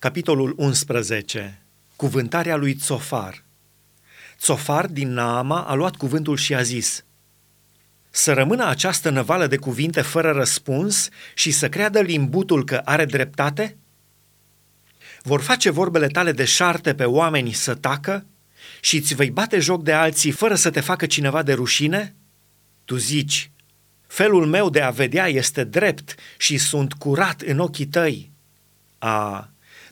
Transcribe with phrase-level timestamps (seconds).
[0.00, 1.62] Capitolul 11.
[1.96, 3.44] Cuvântarea lui Tsofar.
[4.38, 7.04] Tsofar din Naama a luat cuvântul și a zis
[8.10, 13.76] Să rămână această năvală de cuvinte fără răspuns și să creadă limbutul că are dreptate?
[15.22, 18.26] Vor face vorbele tale de șarte pe oameni să tacă
[18.80, 22.14] și îți vei bate joc de alții fără să te facă cineva de rușine?
[22.84, 23.50] Tu zici,
[24.06, 28.30] felul meu de a vedea este drept și sunt curat în ochii tăi.
[28.98, 29.50] A,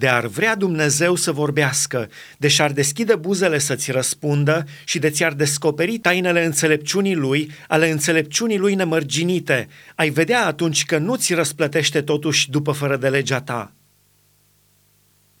[0.00, 2.08] de ar vrea Dumnezeu să vorbească,
[2.38, 8.58] de și-ar deschide buzele să-ți răspundă și de ți-ar descoperi tainele înțelepciunii lui, ale înțelepciunii
[8.58, 13.72] lui nemărginite, ai vedea atunci că nu ți răsplătește totuși după fără de legea ta.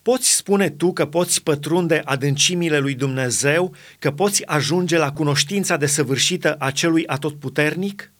[0.02, 6.54] Poți spune tu că poți pătrunde adâncimile lui Dumnezeu, că poți ajunge la cunoștința desăvârșită
[6.58, 8.12] a celui atotputernic?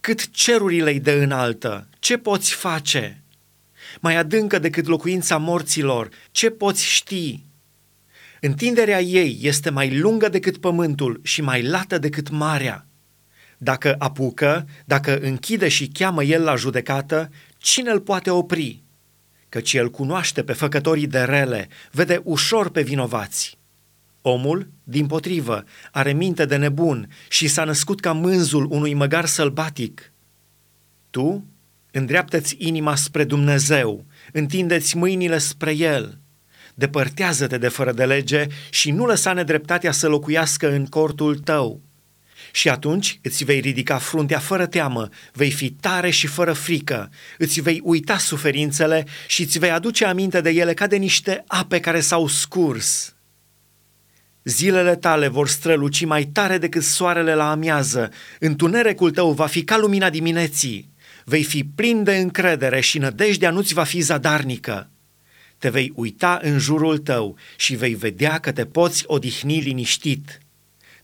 [0.00, 3.20] Cât cerurile-i de înaltă, ce poți face?
[4.00, 7.40] Mai adâncă decât locuința morților, ce poți ști?
[8.40, 12.86] Întinderea ei este mai lungă decât pământul și mai lată decât marea.
[13.58, 18.82] Dacă apucă, dacă închide și cheamă el la judecată, cine îl poate opri?
[19.48, 23.58] Căci el cunoaște pe făcătorii de rele, vede ușor pe vinovați.
[24.22, 30.12] Omul, din potrivă, are minte de nebun și s-a născut ca mânzul unui măgar sălbatic.
[31.10, 31.44] Tu
[31.96, 36.18] Îndreaptă-ți inima spre Dumnezeu, întindeți mâinile spre El.
[36.74, 41.80] Depărtează-te de fără de lege și nu lăsa nedreptatea să locuiască în cortul tău.
[42.52, 47.60] Și atunci îți vei ridica fruntea fără teamă, vei fi tare și fără frică, îți
[47.60, 52.00] vei uita suferințele și îți vei aduce aminte de ele ca de niște ape care
[52.00, 53.14] s-au scurs.
[54.44, 59.78] Zilele tale vor străluci mai tare decât soarele la amiază, întunericul tău va fi ca
[59.78, 60.94] lumina dimineții
[61.28, 64.90] vei fi plin de încredere și nădejdea nu-ți va fi zadarnică.
[65.58, 70.40] Te vei uita în jurul tău și vei vedea că te poți odihni liniștit.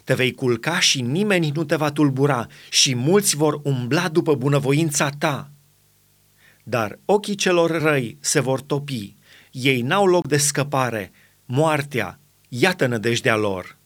[0.04, 5.10] Te vei culca și nimeni nu te va tulbura și mulți vor umbla după bunăvoința
[5.10, 5.50] ta.
[6.62, 9.14] Dar ochii celor răi se vor topi,
[9.50, 11.12] ei n-au loc de scăpare,
[11.44, 12.18] moartea,
[12.48, 13.76] iată nădejdea lor.